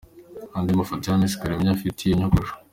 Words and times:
Andi 0.57 0.73
mafoto 0.79 1.03
ya 1.07 1.19
Miss 1.21 1.37
Kalimpinya 1.39 1.73
afite 1.75 1.99
iyo 2.01 2.13
nyogosho. 2.19 2.53